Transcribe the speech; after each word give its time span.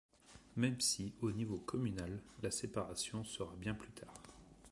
Même 0.55 0.81
si, 0.81 1.13
au 1.21 1.31
niveau 1.31 1.57
communal, 1.59 2.23
la 2.41 2.49
séparation 2.49 3.23
sera 3.23 3.55
bien 3.57 3.75
plus 3.75 3.91
tard. 3.91 4.11